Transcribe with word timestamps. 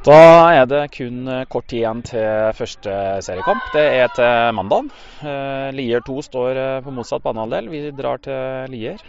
Da 0.00 0.16
er 0.56 0.62
det 0.64 0.94
kun 0.94 1.26
eh, 1.28 1.42
kort 1.52 1.66
tid 1.68 1.82
igjen 1.82 1.98
til 2.08 2.54
første 2.56 2.92
seriekamp. 3.20 3.66
Det 3.74 3.82
er 3.98 4.06
til 4.16 4.54
mandag. 4.56 4.86
Eh, 5.20 5.66
Lier 5.76 6.00
2 6.00 6.22
står 6.24 6.56
eh, 6.56 6.78
på 6.86 6.94
motsatt 6.96 7.20
banehalvdel. 7.26 7.68
Vi 7.68 7.82
drar 7.98 8.22
til 8.24 8.72
Lier. 8.72 9.04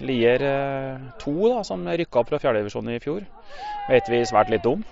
Lier 0.00 0.46
eh, 0.48 1.04
2, 1.20 1.34
da, 1.50 1.60
som 1.68 1.84
rykka 1.84 2.22
opp 2.22 2.32
fra 2.32 2.40
fjerdedivisjon 2.40 2.88
i 2.94 2.96
fjor, 3.04 3.28
vet 3.90 4.08
vi 4.08 4.22
svært 4.24 4.54
lite 4.54 4.72
om. 4.72 4.88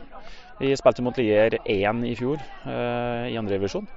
Vi 0.60 0.76
spilte 0.76 1.06
mot 1.08 1.16
Lier 1.16 1.56
1 1.64 2.04
i 2.04 2.14
fjor 2.20 2.36
i 2.36 2.78
i 3.32 3.40
andredivisjon. 3.40 3.88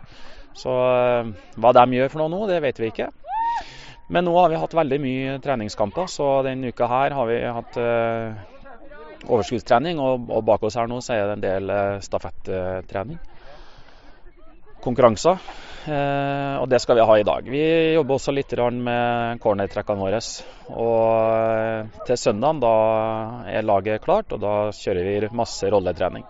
Så 0.55 0.71
hva 0.71 1.75
de 1.75 1.87
gjør 1.99 2.15
for 2.15 2.23
noe 2.23 2.31
nå, 2.31 2.45
det 2.47 2.63
vet 2.63 2.79
vi 2.79 2.93
ikke. 2.93 3.11
Men 4.07 4.23
nå 4.23 4.39
har 4.39 4.53
vi 4.53 4.63
hatt 4.63 4.79
veldig 4.79 5.03
mye 5.03 5.39
treningskamper, 5.43 6.07
så 6.07 6.37
denne 6.47 6.71
uka 6.71 6.87
her 6.87 7.19
har 7.19 7.27
vi 7.27 7.43
hatt 7.43 7.79
overskuddstrening, 9.27 10.01
og, 10.01 10.29
og 10.29 10.43
bak 10.47 10.63
oss 10.67 10.77
her 10.79 10.89
nå 10.91 11.01
så 11.03 11.15
er 11.15 11.27
det 11.29 11.37
en 11.37 11.45
del 11.45 11.71
eh, 11.75 12.01
stafettrening. 12.05 13.21
Konkurranser. 14.85 15.39
Eh, 15.85 16.55
og 16.57 16.65
det 16.69 16.79
skal 16.81 16.97
vi 16.97 17.05
ha 17.05 17.15
i 17.19 17.25
dag. 17.25 17.45
Vi 17.49 17.63
jobber 17.93 18.17
også 18.17 18.33
litt 18.33 18.53
med 18.57 19.41
cornertrekkene 19.41 20.01
våre. 20.01 20.21
Og 20.73 21.09
eh, 21.29 22.01
til 22.07 22.17
søndag 22.17 22.61
da 22.63 22.75
er 23.51 23.67
laget 23.67 24.01
klart, 24.01 24.33
og 24.33 24.41
da 24.41 24.55
kjører 24.73 25.05
vi 25.05 25.35
masse 25.35 25.69
rolletrening. 25.69 26.25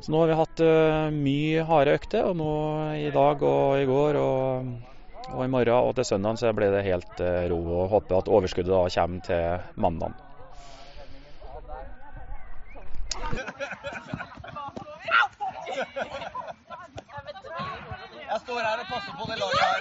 Så 0.00 0.12
nå 0.12 0.20
har 0.20 0.30
vi 0.30 0.38
hatt 0.38 0.60
eh, 0.62 1.10
mye 1.14 1.64
harde 1.66 1.96
økter, 1.98 2.28
og 2.30 2.38
nå 2.38 2.52
i 3.00 3.10
dag 3.14 3.42
og 3.42 3.80
i 3.80 3.88
går 3.88 4.20
og, 4.20 4.70
og 5.32 5.42
i 5.42 5.50
morgen 5.50 5.90
og 5.90 5.96
til 5.98 6.06
søndag 6.12 6.38
så 6.38 6.54
blir 6.54 6.70
det 6.74 6.86
helt 6.86 7.26
ro. 7.50 7.58
og 7.80 7.90
Håper 7.96 8.20
at 8.20 8.30
overskuddet 8.30 8.70
da 8.70 8.86
kommer 9.00 9.26
til 9.26 9.82
mandag. 9.82 10.33
Jeg 18.30 18.38
står 18.44 18.58
her 18.58 18.78
og 18.82 18.86
passer 18.92 19.12
på 19.18 19.24
det 19.30 19.36
laget 19.38 19.58
her. 19.62 19.74